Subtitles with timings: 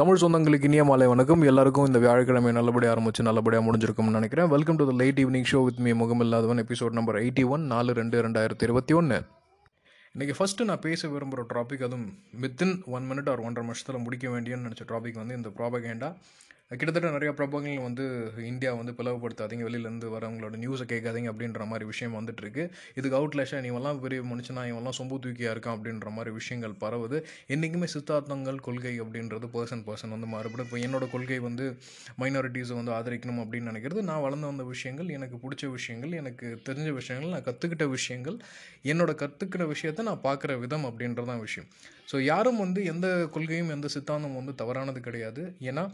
[0.00, 1.42] தமிழ் சொந்தங்களுக்கு இனிய மாலை வணக்கம்.
[1.50, 4.48] எல்லாருக்கும் இந்த வியாழக்கிழமை நல்லபடியாக ஆரம்பிச்சு நல்லபடியாக முடிஞ்சிருக்கும்னு நினைக்கிறேன்.
[4.52, 8.22] Welcome to the late evening show with me முகமில்லாதவன் episode number eighty one நாலு ரெண்டு
[8.26, 9.18] ரெண்டாயிரத்தி இருபத்தி ஒன்று
[10.14, 12.06] இன்றைக்கி ஃபஸ்ட்டு நான் பேச விரும்புகிற டாபிக் அதுவும்
[12.44, 16.10] வித்தின் ஒன் மினிட் ஆர் ஒன்றரை வருஷத்தில் முடிக்க வேண்டியன்னு நினச்ச டாபிக் வந்து இந்த ப்ராபகேண்டா
[16.70, 18.04] கிட்டத்தட்ட நிறைய பிரபலங்கள் வந்து
[18.50, 22.64] இந்தியா வந்து பிளவுபடுத்தாதீங்க வெளியிலேருந்து வரவங்களோட நியூஸை கேட்காதீங்க அப்படின்ற மாதிரி விஷயம் வந்துட்டு இருக்கு
[22.98, 27.18] இதுக்கு அவுட்லேஷாக இவெல்லாம் பெரிய மனுஷனா இவெல்லாம் சொம்பு தூக்கியாக இருக்கான் அப்படின்ற மாதிரி விஷயங்கள் பரவுது.
[27.54, 30.66] என்றைக்குமே சித்தாந்தங்கள் கொள்கை அப்படின்றது பர்சன் பர்சன் வந்து மாறுபடும்.
[30.68, 31.64] இப்போ என்னோட கொள்கை வந்து
[32.20, 34.02] மைனாரிட்டிஸை வந்து ஆதரிக்கணும் அப்படின்னு நினைக்கிறது.
[34.10, 38.38] நான் வளர்ந்து வந்த விஷயங்கள் எனக்கு பிடிச்ச விஷயங்கள் எனக்கு தெரிஞ்ச விஷயங்கள் நான் கற்றுக்கிட்ட விஷயங்கள்
[38.84, 41.68] என்னோட கற்றுக்கிற விஷயத்தை நான் பார்க்குற விதம் அப்படின்றதான் விஷயம்.
[42.12, 45.42] ஸோ யாரும் வந்து எந்த கொள்கையும் எந்த சித்தாந்தம் வந்து தவறானது கிடையாது.
[45.60, 45.84] ஏன்னா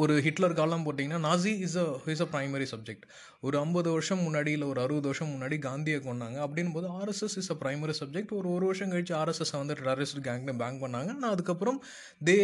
[0.00, 3.04] ஒரு ஹிட்லர் காலம் போட்டிங்கன்னா Nazi is a is a primary subject
[3.42, 7.50] ஒரு ஐம்பது வருஷம் முன்னாடி இல்லை ஒரு அறுபது வருஷம் முன்னாடி காந்தியை கொண்டாங்க அப்படின் போது RSS is
[7.54, 11.10] a primary subject ஒரு ஒரு வருஷம் கழிச்சு ஆர்எஸ்எஸ் வந்து டெரரிஸ்ட் கேங்க்னு பேங்க் பண்ணாங்க.
[11.16, 11.78] ஆனால் அதுக்கப்புறம்
[12.28, 12.36] they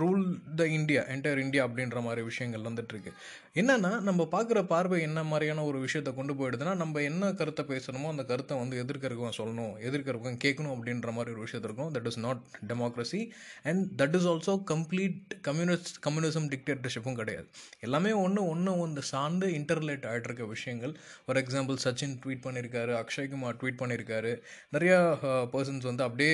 [0.00, 0.24] rule
[0.58, 3.12] the India entire India அப்படின்ற மாதிரி விஷயங்கள் வந்துட்டுருக்கு
[3.60, 8.24] என்னென்னா நம்ம பார்க்குற பார்வை என்ன மாதிரியான ஒரு விஷயத்தை கொண்டு போயிடுதுன்னா நம்ம என்ன கருத்தை பேசணுமோ அந்த
[8.32, 11.90] கருத்தை வந்து எதிர்க்கிறவங்க சொல்லணும் எதிர்க்கிறவங்க கேட்கணும் அப்படின்ற மாதிரி ஒரு விஷயத்த இருக்கும்.
[11.96, 12.42] That is not
[12.72, 13.22] democracy
[13.70, 17.48] and that is also complete communist communism டிக்டேட்டர்ஷிப்பும் கிடையாது.
[17.88, 20.92] எல்லாமே ஒன்று ஒன்று ஒன்று சார்ந்து இன்டர்லேட் ஆகிட்டு இருக்க விஷயங்கள்.
[21.24, 24.32] ஃபார் எக்ஸாம்பிள் சச்சின் ட்வீட் பண்ணியிருக்காரு அக்ஷய்குமார் ட்வீட் பண்ணியிருக்காரு
[24.74, 24.98] நிறையா
[25.28, 26.32] uh, பர்சன்ஸ் வந்து அப்படியே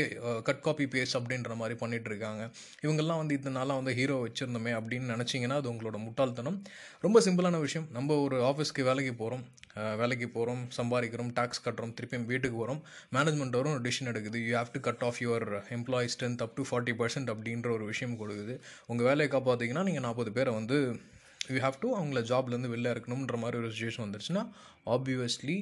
[0.49, 2.43] கட் காப்பி பேஸ்ட் அப்படின்ற மாதிரி பண்ணிகிட்டு இருக்காங்க.
[2.85, 6.59] இவங்கெல்லாம் வந்து இத்தனை நாளாக வந்து ஹீரோ வச்சுருந்தோமே அப்படின்னு நினச்சிங்கன்னா அது உங்களோட முட்டாள்தனம்.
[7.07, 7.89] ரொம்ப சிம்பிளான விஷயம்.
[7.97, 9.45] நம்ம ஒரு ஆஃபீஸ்க்கு வேலைக்கு போகிறோம்
[9.81, 12.83] uh, வேலைக்கு போகிறோம் சம்பாதிக்கிறோம் டேக்ஸ் கட்டுறோம் திருப்பியும் வீட்டுக்கு போகிறோம்
[13.19, 14.41] மேனேஜ்மெண்ட் வரும் ஒரு டிசிஷன் எடுக்குது.
[14.47, 15.47] You have to cut off your
[15.79, 18.57] employee strength up to forty percent அப்படின்ற ஒரு விஷயம் கொடுக்குது.
[18.91, 20.79] உங்கள் வேலையை காப்பாற்றிங்கன்னா நீங்கள் நாற்பது பேரை வந்து
[21.57, 24.43] யூ ஹாவ் டு அவங்கள ஜாப்லேருந்து வெளில இருக்கணுன்ற மாதிரி ஒரு சுச்சுவேஷன் வந்துருச்சுன்னா
[24.95, 25.59] ஆப்வியஸ்லி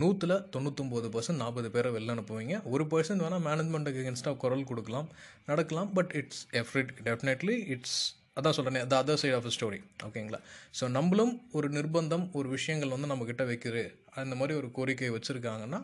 [0.00, 2.56] நூற்றில் தொண்ணூத்தொம்பது பர்சன்ட் நாற்பது பேரை வெளில அனுப்புவீங்க.
[2.72, 5.08] ஒரு பர்சன்ட் வேணால் மேனேஜ்மெண்ட்டுக்கு எகென்ஸ்டாக குரல் கொடுக்கலாம்
[5.50, 7.98] நடக்கலாம் but it's afraid definitely it's
[8.38, 10.40] அதான் சொல்கிறேன் the other side of story ஓகேங்களா
[10.78, 13.82] ஸோ நம்மளும் ஒரு நிர்பந்தம் ஒரு விஷயங்கள் வந்து நம்மக்கிட்ட வைக்குது.
[14.22, 15.80] அந்த மாதிரி ஒரு கோரிக்கையை வச்சுருக்காங்கன்னா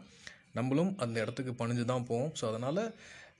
[0.58, 2.30] நம்மளும் அந்த இடத்துக்கு பணிஞ்சு தான் போவோம்.
[2.40, 2.82] ஸோ அதனால்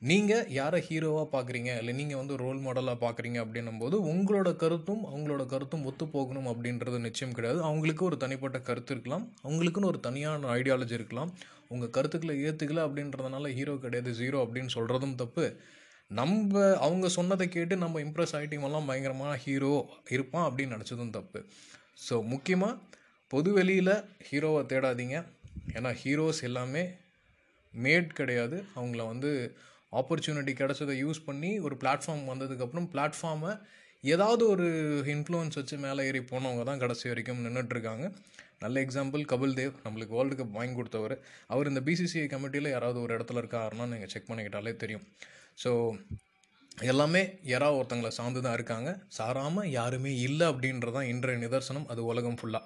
[0.03, 5.43] நீங்கள் யாரை ஹீரோவாக பார்க்குறீங்க இல்லை நீங்கள் வந்து ரோல் மாடலாக பார்க்குறீங்க அப்படின்னும் போது உங்களோட கருத்தும் அவங்களோட
[5.53, 7.61] கருத்தும் ஒத்து போகணும் அப்படின்றது நிச்சயம் கிடையாது.
[7.69, 9.25] அவங்களுக்கு ஒரு தனிப்பட்ட கருத்து இருக்கலாம்.
[9.47, 11.31] அவங்களுக்குன்னு ஒரு தனியான ஐடியாலஜி இருக்கலாம்.
[11.75, 15.47] உங்கள் கருத்துக்களை ஏற்றுக்கல அப்படின்றதுனால ஹீரோ கிடையாது ஜீரோ அப்படின்னு சொல்கிறதும் தப்பு.
[16.11, 19.73] நம்ம அவங்க சொன்னதை கேட்டு நம்ம இம்ப்ரெஸ் ஆகிட்டீங்கெல்லாம் பயங்கரமான ஹீரோ
[20.17, 21.41] இருப்பான் அப்படின்னு நினச்சதும் தப்பு.
[22.09, 22.81] ஸோ முக்கியமாக
[23.31, 23.95] பொது வெளியில்
[24.29, 25.17] ஹீரோவை தேடாதீங்க.
[25.77, 26.85] ஏன்னா ஹீரோஸ் எல்லாமே
[27.75, 28.59] மேட் கிடையாது.
[28.79, 29.31] அவங்கள வந்து
[29.93, 33.53] ஆப்பர்ச்சுனிட்டி கிடச்சதை யூஸ் பண்ணி ஒரு பிளாட்ஃபார்ம் வந்ததுக்கப்புறம் பிளாட்ஃபார்மை
[34.05, 34.67] ஏதாவது ஒரு
[35.15, 38.07] இன்ஃப்ளூயன்ஸ் வச்சு மேலே ஏறி போனவங்க தான் கடைசி வரைக்கும் நின்றுட்டுருக்காங்க
[38.65, 41.15] நல்ல எக்ஸாம்பிள் கபில் தேவ் நம்மளுக்கு வேர்ல்டு கப் வாங்கி கொடுத்தவர்.
[41.53, 45.05] அவர் இந்த பிசிசிஐ கமிட்டியில் யாராவது ஒரு இடத்துல இருக்காருன்னா நீங்கள் செக் பண்ணிக்கிட்டாலே தெரியும்.
[45.63, 45.71] ஸோ
[46.93, 47.23] எல்லாமே
[47.53, 48.91] யாராவது ஒருத்தங்களை சார்ந்து தான் இருக்காங்க.
[49.19, 51.87] சாராமல் யாருமே இல்லை அப்படின்றதான் இன்றைய நிதர்சனம்.
[51.93, 52.65] அது உலகம் ஃபுல்லாக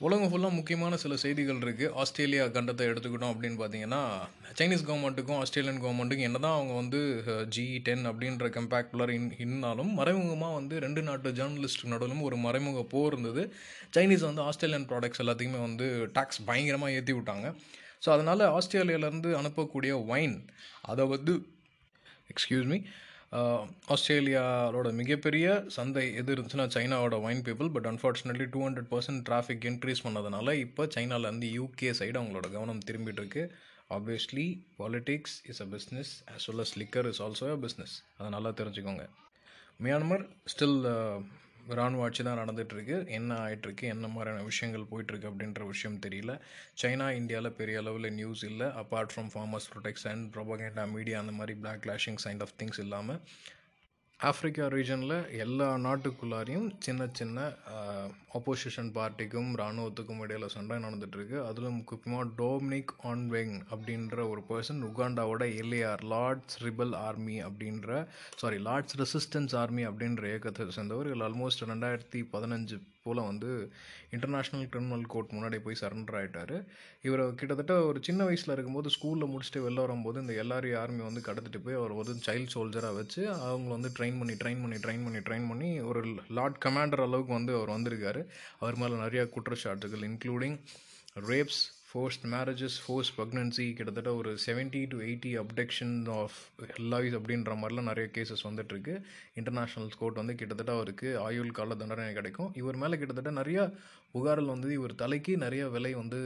[0.00, 4.00] உலகம் ஃபுல்லாக முக்கியமான சில செய்திகள் இருக்குது ஆஸ்திரேலியா கண்டத்தை எடுத்துக்கிட்டோம் அப்படின்னு பார்த்தீங்கன்னா
[4.58, 7.00] சைனீஸ் கவர்மெண்ட்டுக்கும் ஆஸ்திரேலியன் கவர்மெண்ட்டுக்கும் என்ன தான் அவங்க வந்து
[7.54, 13.10] ஜி டென் அப்படின்ற கம்பேக்டுலர் இன் இருந்தாலும் மறைமுகமாக வந்து ரெண்டு நாட்டு ஜேர்னலிஸ்ட் நடுவிலும் ஒரு மறைமுக போர்
[13.12, 13.44] இருந்தது.
[13.96, 17.46] சைனீஸ் வந்து ஆஸ்திரேலியன் ப்ராடக்ட்ஸ் எல்லாத்தையுமே வந்து டேக்ஸ் பயங்கரமாக ஏற்றி விட்டாங்க.
[18.04, 20.38] ஸோ அதனால் ஆஸ்திரேலியாவிலேருந்து அனுப்பக்கூடிய ஒயின்
[20.92, 21.34] அதை வந்து
[22.34, 22.80] எக்ஸ்கியூஸ் மீ
[23.38, 29.64] Uh, ஆஸ்திரேலியாவோட மிகப்பெரிய சந்தை எது இருந்துச்சுன்னா சைனாவோட wine people but unfortunately two hundred percent traffic
[29.70, 33.42] increase பண்ணதுனால இப்போ சைனாலேருந்து யூகே சைடு அவங்களோட கவனம் திரும்பிட்டு இருக்கு.
[33.96, 34.46] Obviously
[34.78, 39.04] politics is a business as well as liquor is also a business அதை நல்லா தெரிஞ்சுக்கோங்க.
[39.86, 40.24] மியான்மர்
[40.54, 40.78] ஸ்டில்
[41.74, 43.08] இராணுவ ஆட்சி தான் நடந்துகிட்ருக்கு.
[43.08, 46.40] என்ன ஆகிட்டுருக்கு என்ன மாதிரியான விஷயங்கள் போயிட்டுருக்கு அப்படின்ற விஷயம் தெரியல.
[46.82, 48.66] சைனா இந்தியாவில் பெரிய அளவில் நியூஸ் இல்லை.
[48.66, 53.20] Apart from farmers protection propaganda media அந்த மாதிரி black clashing kind of things இல்லாமல்
[54.20, 57.40] ஆஃப்ரிக்கா ரீஜனில் எல்லா நாட்டுக்குள்ளாரையும் சின்ன சின்ன
[58.32, 66.04] ஆப்போசிஷன் பார்ட்டிக்கும் இராணுவத்துக்கும் இடையில் சண்டை நடந்துகிட்ருக்கு அதில் முக்கியமாக டோமினிக் ஆன்வெங் அப்படின்ற ஒரு பர்சன் உகாண்டாவோட எல்ஏஆர்
[66.04, 67.90] லார்ட்ஸ் ரிபல் ஆர்மி அப்படின்ற
[68.36, 71.06] சாரி லார்ட்ஸ் ரெசிஸ்டன்ஸ் ஆர்மி அப்படின்ற இயக்கத்தை சேர்ந்தவர்.
[71.06, 73.50] இதில் ஆல்மோஸ்ட் ரெண்டாயிரத்தி பதினஞ்சு போல் வந்து
[74.10, 76.54] இன்டர்நேஷ்னல் கிரிமினல் கோர்ட் முன்னாடி போய் சரண்டர் ஆகிட்டார்
[77.02, 81.60] இவர் கிட்டத்தட்ட ஒரு சின்ன வயசில் இருக்கும்போது ஸ்கூலில் முடிச்சுட்டு வெளில வரும்போது இந்த எல்லாரையும் ஆர்மி வந்து கடத்திட்டு
[81.64, 85.48] போய் அவர் வந்து சைல்டு சோல்ஜராக வச்சு அவங்கள வந்து ட்ரெயின் பண்ணி ட்ரெயின் பண்ணி ட்ரெயின் பண்ணி ட்ரெயின்
[85.48, 88.22] பண்ணி ஒரு லார்ட் கமாண்டர் அளவுக்கு வந்து அவர் வந்திருக்காரு.
[88.58, 90.58] அவர் மேலே நிறையா குற்றச்சாட்டுகள் including
[91.28, 91.62] rapes
[91.96, 96.38] forced marriages force pregnancy கிட்டத்தட்ட ஒரு seventy to eighty abduction of
[96.72, 98.94] ஹெல்லாய்ஸ் அப்படின்ற மாதிரிலாம் நிறைய கேசஸ் வந்துட்டுருக்கு.
[99.38, 102.50] இன்டர்நேஷ்னல் கோர்ட் வந்து கிட்டத்தட்ட அவருக்கு ஆயுள் கால தண்டனை கிடைக்கும்.
[102.60, 103.62] இவர் மேலே கிட்டத்தட்ட நிறையா
[104.14, 106.20] புகாரில் வந்து இவர் தலைக்கு நிறைய விலை வந்து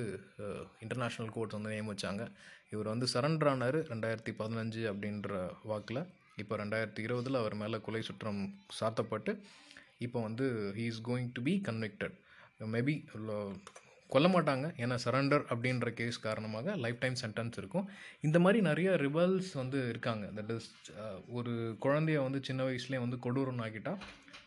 [0.84, 2.24] இன்டர்நேஷ்னல் கோர்ட் வந்து நியமிச்சாங்க.
[2.74, 5.38] இவர் வந்து சரண்டர் ஆனார் ரெண்டாயிரத்தி பதினஞ்சு அப்படின்ற
[5.72, 6.02] வாக்கில்.
[6.44, 8.42] இப்போ ரெண்டாயிரத்தி இருபதில் அவர் மேலே கொலை சுற்றம்
[8.80, 9.34] சாத்தப்பட்டு
[10.06, 10.48] இப்போ வந்து
[10.80, 12.16] he is going to be convicted
[12.74, 12.94] maybe
[14.14, 14.66] கொல்ல மாட்டாங்க.
[14.82, 17.86] ஏன்னா சரண்டர் அப்படின்ற கேஸ் காரணமாக லைஃப் டைம் சென்டென்ஸ் இருக்கும்.
[18.26, 20.26] இந்த மாதிரி நிறைய ரிவல்ஸ் வந்து இருக்காங்க.
[20.38, 20.68] தட் இஸ்
[21.38, 21.54] ஒரு
[21.86, 24.02] குழந்தைய வந்து சின்ன வயசுலேயே வந்து கொடூரம் ஆக்கிட்டால்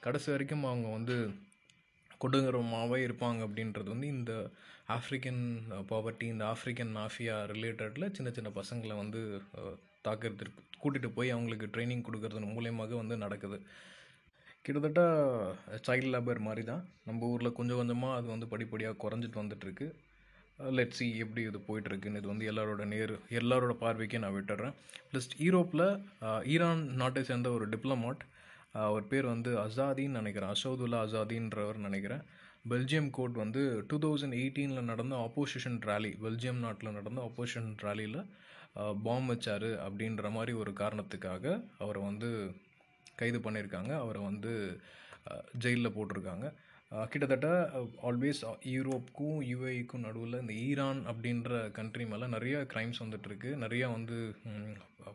[0.05, 1.17] கடைசி வரைக்கும் அவங்க வந்து
[2.23, 4.33] கொடூரமாகவே இருப்பாங்க அப்படின்றது வந்து இந்த
[4.95, 5.41] ஆஃப்ரிக்கன்
[5.91, 9.21] பாவர்ட்டி இந்த ஆஃப்ரிக்கன் மாஃபியா ரிலேட்டடில் சின்ன சின்ன பசங்களை வந்து
[10.07, 13.57] தாக்கிறதுக்கு தாக்குறதுக்கு கூட்டிகிட்டு போய் அவங்களுக்கு ட்ரைனிங் கொடுக்கறது மூலயமாக வந்து நடக்குது.
[14.65, 15.01] கிட்டத்தட்ட
[15.85, 19.87] சைல்ட் லேபர் மாதிரி தான் நம்ம ஊரில் கொஞ்சம் கொஞ்சமாக அது வந்து படிப்படியாக குறைஞ்சிட்டு வந்துட்டுருக்கு.
[20.77, 24.75] லெட் சி எப்படி இது போயிட்டுருக்குன்னு இது வந்து எல்லாரோட நேர் எல்லாரோட பார்வைக்கே நான் விட்டுறேன்.
[25.09, 25.85] ப்ளஸ் ஈரோப்பில்
[26.53, 28.23] ஈரான் நாட்டை சேர்ந்த ஒரு டிப்ளமாட்
[28.87, 30.51] அவர் பேர் வந்து அசாதின்னு நினைக்கிறேன்.
[30.55, 32.23] அசோதுல்லா அசாதின்றவர் நினைக்கிறேன்.
[32.71, 38.19] பெல்ஜியம் கோர்ட் வந்து டூ தௌசண்ட் எயிட்டீனில் நடந்த ஆப்போசிஷன் ரேலி பெல்ஜியம் நாட்டில் நடந்த ஆப்போசிஷன் ரேலியில்
[39.05, 41.45] பாம் வச்சார் அப்படின்ற மாதிரி ஒரு காரணத்துக்காக
[41.83, 42.29] அவரை வந்து
[43.21, 43.91] கைது பண்ணியிருக்காங்க.
[44.03, 44.51] அவரை வந்து
[45.63, 46.45] ஜெயிலில் போட்டிருக்காங்க.
[47.11, 47.47] கிட்டத்தட்ட
[48.07, 48.41] ஆல்வேஸ்
[48.73, 53.51] யூரோப்புக்கும் யூஏஇக்கும் நடுவில் இந்த ஈரான் அப்படின்ற கண்ட்ரி மேலே நிறைய க்ரைம்ஸ் வந்துட்டுருக்கு.
[53.63, 54.17] நிறையா வந்து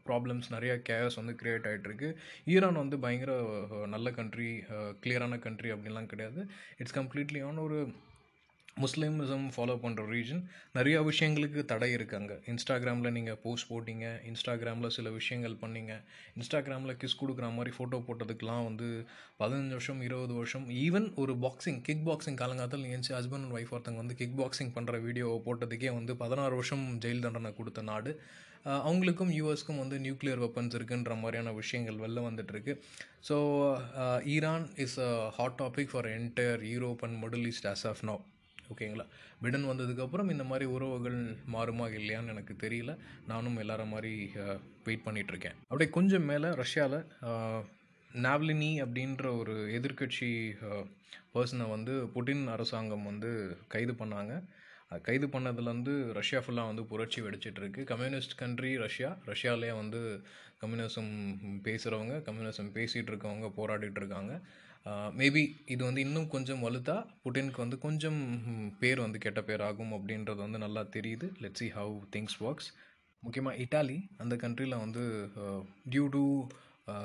[0.08, 2.08] ப்ராப்ளம்ஸ் நிறையா கேஸ் வந்து க்ரியேட் ஆகிட்டுருக்கு
[2.54, 3.32] ஈரான் வந்து பயங்கர
[3.94, 4.50] நல்ல கண்ட்ரி
[5.04, 6.40] கிளியரான கண்ட்ரி அப்படின்லாம் கிடையாது.
[6.80, 7.78] இட்ஸ் கம்ப்ளீட்லி ஆன் ஒரு
[8.84, 10.42] முஸ்லீமிசம் ஃபாலோ பண்ணுற ரீஜன்
[10.78, 12.32] நிறையா விஷயங்களுக்கு தடை இருக்காங்க.
[12.52, 15.92] இன்ஸ்டாகிராமில் நீங்கள் போஸ்ட் போட்டிங்க இன்ஸ்டாகிராமில் சில விஷயங்கள் பண்ணீங்க
[16.38, 18.88] இன்ஸ்டாகிராமில் கிஸ் கொடுக்குற மாதிரி ஃபோட்டோ போட்டதுக்கெலாம் வந்து
[19.42, 24.02] பதினஞ்சு வருஷம் இருபது வருஷம் ஈவன் ஒரு பாக்ஸிங் கிக் பாக்ஸிங் காலங்காலத்தில் ஏன்ச்சு ஹஸ்பண்ட் அண்ட் ஒய்ஃப் ஒருத்தங்க
[24.04, 28.12] வந்து கிக் பாக்ஸிங் பண்ணுற வீடியோவை போட்டதுக்கே வந்து பதினாறு வருஷம் ஜெயில் தண்டனை கொடுத்த நாடு.
[28.86, 32.72] அவங்களுக்கும் யூஎஸ்க்கும் வந்து நியூக்ளியர் வெப்பன்ஸ் இருக்குன்ற மாதிரியான விஷயங்கள் வெளில வந்துட்டுருக்கு.
[33.28, 33.36] So
[34.34, 38.16] Iran is a hot topic for entire Europe and Middle East as of now
[38.72, 39.04] ஓகேங்களா?
[39.42, 41.18] பிடன் வந்ததுக்கப்புறம் இந்த மாதிரி உறவுகள்
[41.54, 42.92] மாறுமா இல்லையான்னு எனக்கு தெரியல.
[43.26, 44.14] நானும் எல்லார மாதிரி
[44.84, 47.04] வெயிட் பண்ணிகிட்ருக்கேன் அப்படியே கொஞ்சம் மேலே ரஷ்யாவில்
[48.10, 50.30] நாவ்லினி அப்படின்ற ஒரு எதிர்க்கட்சி
[51.34, 53.30] பர்சனை வந்து புட்டின் அரசாங்கம் வந்து
[53.68, 54.34] கைது பண்ணாங்க.
[55.06, 59.10] கைது பண்ணதுலேருந்து ரஷ்யா ஃபுல்லாக வந்து புரட்சி வெடிச்சிட்ருக்கு கம்யூனிஸ்ட் கண்ட்ரி ரஷ்யா.
[59.26, 60.00] ரஷ்யாவிலே வந்து
[60.62, 61.10] கம்யூனிசம்
[61.66, 64.32] பேசுகிறவங்க கம்யூனிசம் பேசிகிட்டு இருக்கவங்க போராடிட்டு இருக்காங்க
[65.18, 65.42] மேபி
[65.74, 68.20] இது வந்து இன்னும் கொஞ்சம் வலுத்தா புட்டினுக்கு வந்து கொஞ்சம்
[68.80, 71.26] பேர் வந்து கெட்ட பேர் ஆகும் அப்படின்றது வந்து நல்லா தெரியுது.
[71.42, 72.70] Let see how things works
[73.22, 75.02] முக்கியமாக இட்டாலி அந்த கண்ட்ரியில் வந்து
[75.92, 76.22] டியூ டு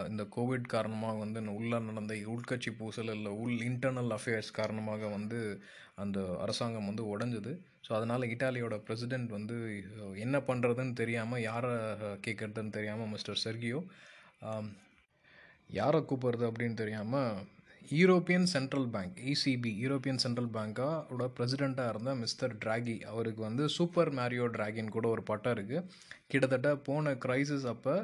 [0.09, 5.39] இந்த கோவிட் காரணமாக வந்து இந்த நடந்த உள்கட்சி பூசல் இல்லை உள் இன்டர்னல் அஃபேர்ஸ் காரணமாக வந்து
[6.03, 7.53] அந்த அரசாங்கம் வந்து உடஞ்சது.
[7.85, 9.55] ஸோ அதனால் இட்டாலியோட பிரசிடெண்ட் வந்து
[10.25, 11.73] என்ன பண்ணுறதுன்னு தெரியாமல் யாரை
[12.27, 13.81] கேட்குறதுன்னு தெரியாமல் மிஸ்டர் செர்கியோ
[15.79, 17.43] யாரை கூப்பிடுறது அப்படின்னு தெரியாமல்
[17.91, 24.45] European central bank ECB European central பேங்க்கோட பிரசிடெண்ட்டாக இருந்த மிஸ்டர் டிராகி அவருக்கு வந்து சூப்பர் மேரியோ
[24.51, 25.83] டிராகின் கூட ஒரு பட்டம் இருக்குது
[26.27, 27.95] கிட்டத்தட்ட போன க்ரைசிஸ் அப்போ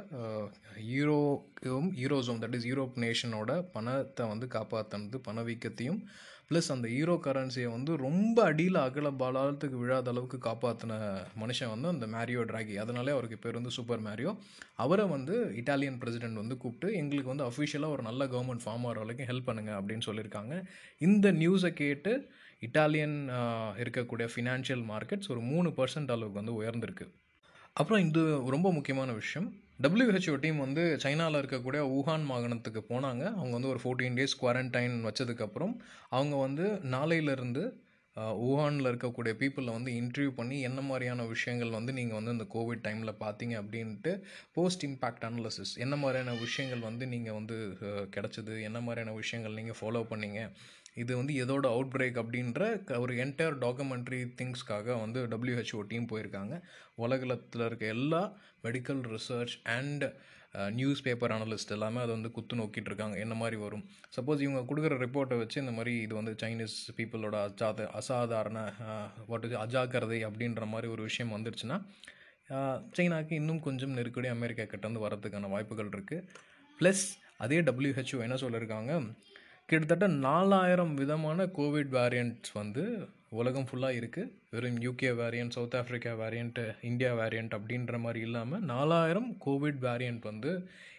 [0.89, 6.01] யூரோவும் யூரோசோம் தட் இஸ் யூரோப் நேஷனோட பணத்தை வந்து காப்பாற்றினது பணவீக்கத்தையும்
[6.51, 10.93] ப்ளஸ் அந்த ஹீரோ கரன்சியை வந்து ரொம்ப அடியில் அகல பாலாளத்துக்கு விழாத அளவுக்கு காப்பாற்றின
[11.41, 14.31] மனுஷன் வந்து அந்த மேரியோ டிராகி அதனாலே அவருக்கு பேர் வந்து சூப்பர் மேரியோ
[14.75, 19.29] அவரை வந்து இட்டாலியன் பிரசிடென்ட் வந்து கூப்பிட்டு எங்களுக்கு வந்து அஃபிஷியலாக ஒரு நல்ல கவர்மெண்ட் ஃபார்ம் ஆகிற வரைக்கும்
[19.31, 20.55] ஹெல்ப் பண்ணுங்க அப்படின்னு சொல்லியிருக்காங்க.
[21.07, 22.13] இந்த நியூஸை கேட்டு
[22.67, 23.17] இட்டாலியன்
[23.83, 27.07] இருக்கக்கூடிய ஃபினான்ஷியல் மார்க்கெட்ஸ் ஒரு மூணு பர்சன்ட் அளவுக்கு வந்து உயர்ந்திருக்கு.
[27.79, 28.23] அப்புறம் இது
[28.55, 29.49] ரொம்ப முக்கியமான விஷயம்.
[29.83, 33.23] டபிள்யூஹெச்ஓ டீம் வந்து சைனாவில் இருக்கக்கூடிய ஊஹான் மாகாணத்துக்கு போனாங்க.
[33.39, 35.75] அவங்க வந்து ஒரு ஃபோர்டீன் டேஸ் குவாரண்டைன் வச்சதுக்கப்புறம்
[36.17, 37.63] அவங்க வந்து நாளையிலேருந்து
[38.47, 43.11] ஊஹானில் இருக்கக்கூடிய பீப்புளை வந்து இன்டர்வியூ பண்ணி என்ன மாதிரியான விஷயங்கள் வந்து நீங்கள் வந்து இந்த கோவிட் டைமில்
[43.21, 44.11] பார்த்தீங்க அப்படின்ட்டு
[44.55, 47.57] போஸ்ட் இம்பேக்ட் அனாலிசிஸ் என்ன மாதிரியான விஷயங்கள் வந்து நீங்கள் வந்து
[48.15, 48.55] கிடச்சிது?
[48.69, 50.41] என்ன மாதிரியான விஷயங்கள் நீங்கள் ஃபாலோ பண்ணீங்க?
[51.03, 52.61] இது வந்து எதோட அவுட் பிரேக் அப்படின்ற
[53.03, 56.55] ஒரு என்டையர் டாக்குமெண்ட்ரி திங்ஸ்க்காக வந்து டபிள்யூஹெச்ஓ டீம் போயிருக்காங்க.
[57.05, 58.23] உலகத்தில் இருக்க எல்லா
[58.65, 60.05] medical research and
[61.05, 63.15] newspaper analyst எல்லாமே அதை வந்து குத்து நோக்கிட்டு இருக்காங்க.
[63.23, 63.83] என்ன மாதிரி வரும்?
[64.15, 69.45] சப்போஸ் இவங்க கொடுக்குற ரிப்போர்ட்டை வச்சு இந்த மாதிரி இது வந்து சைனீஸ் பீப்புளோட அஜாத அசாதாரண uh, வாட்
[69.47, 71.77] இஸ் அஜாக்கிரதை அப்படின்ற மாதிரி ஒரு விஷயம் வந்துருச்சுன்னா
[72.49, 76.25] uh, சைனாவுக்கு இன்னும் கொஞ்சம் நெருக்கடி அமெரிக்கா கிட்டேருந்து வரதுக்கான வாய்ப்புகள் இருக்குது
[76.79, 77.05] ப்ளஸ்
[77.37, 78.93] அதே டபிள்யூஹெச்ஓ என்ன சொல்லியிருக்காங்க
[79.69, 82.83] கிட்டத்தட்ட நாலாயிரம் விதமான கோவிட் வேரியண்ட்ஸ் வந்து
[83.33, 89.29] உலகம் ஃபுல்லாக இருக்குது வெறும் UK variant South Africa variant India variant அப்படின்ற மாதிரி இல்லாமல் நாலாயிரம்
[89.45, 90.51] கோவிட் வேரியண்ட் வந்து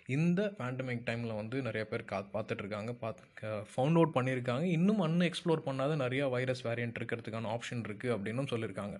[0.08, 5.66] இந்த பேண்டமிக் டைமில் வந்து நிறைய பேர் கா பார்த்துட்ருக்காங்க பார்த்து ஃபவுண்ட் அவுட் பண்ணியிருக்காங்க இன்னும் அன்னும் எக்ஸ்ப்ளோர்
[5.66, 8.98] பண்ணாத நிறையா வைரஸ் வேரியண்ட் இருக்கிறதுக்கான ஆப்ஷன் இருக்குது அப்படின்னும் சொல்லியிருக்காங்க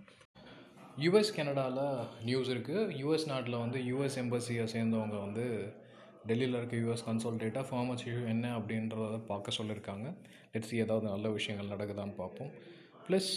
[0.99, 1.85] யுஎஸ் கனடாவில்
[2.25, 5.47] நியூஸ் இருக்குது யுஎஸ் நாட்டில் வந்து யுஎஸ் எம்பசியை சேர்ந்தவங்க வந்து
[6.29, 10.07] டெல்லியில் இருக்க யூஎஸ் கன்சல்டேட்டாக ஃபார்மஸ் இஷ்யூ என்ன அப்படின்றத பார்க்க சொல்லியிருக்காங்க.
[10.53, 12.51] லெட்ஸி ஏதாவது நல்ல விஷயங்கள் நடக்குதான்னு பார்ப்போம்.
[13.07, 13.31] ப்ளஸ்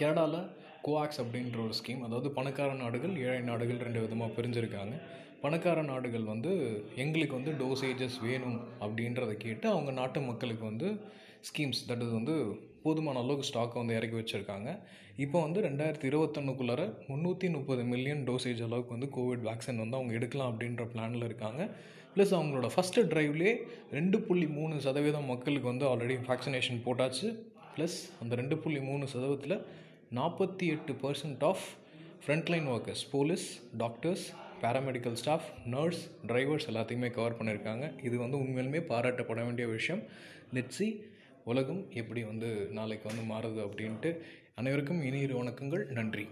[0.00, 0.40] கனடாவில்
[0.86, 4.94] கோஆக்ஸ் அப்படின்ற ஒரு ஸ்கீம் அதாவது பணக்கார நாடுகள் ஏழை நாடுகள் ரெண்டு விதமாக பிரிஞ்சிருக்காங்க.
[5.44, 6.50] பணக்கார நாடுகள் வந்து
[7.02, 10.88] எங்களுக்கு வந்து டோசேஜஸ் வேணும் அப்படின்றத கேட்டு அவங்க நாட்டு மக்களுக்கு வந்து
[11.48, 12.34] ஸ்கீம்ஸ் தட் இஸ் வந்து
[12.84, 14.68] போதுமான அளவுக்கு ஸ்டாக்கை வந்து இறக்கி வச்சுருக்காங்க.
[15.24, 20.50] இப்போ வந்து ரெண்டாயிரத்தி இருபத்தொன்னுக்குள்ளார முந்நூற்றி முப்பது மில்லியன் டோசேஜ் அளவுக்கு வந்து கோவிட் வேக்சின் வந்து அவங்க எடுக்கலாம்
[20.52, 21.62] அப்படின்ற பிளானில் இருக்காங்க.
[22.14, 23.52] ப்ளஸ் அவங்களோட ஃபஸ்ட்டு ட்ரைவ்லேயே
[23.96, 27.28] ரெண்டு புள்ளி மூணு சதவீதம் மக்களுக்கு வந்து ஆல்ரெடி வேக்சினேஷன் போட்டாச்சு.
[27.74, 29.56] ப்ளஸ் அந்த ரெண்டு புள்ளி மூணு சதவீதத்தில்
[30.18, 31.64] நாற்பத்தி எட்டு percent of
[32.24, 33.46] frontline workers police
[33.82, 34.26] doctors
[34.64, 40.02] paramedical staff nurse drivers எல்லாத்தையுமே கவர் பண்ணியிருக்காங்க இது வந்து உண்மையிலுமே பாராட்டப்பட வேண்டிய விஷயம்.
[40.56, 40.88] லெட்ஸி
[41.44, 44.10] உலகம் எப்படி வந்து நாளைக்கு வந்து மாறுது அப்படின்ட்டு
[44.54, 45.86] அனைவருக்கும் இனியிரு வணக்கங்கள்.
[45.86, 46.28] நன்றி.